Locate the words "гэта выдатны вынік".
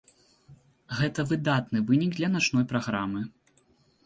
0.99-2.11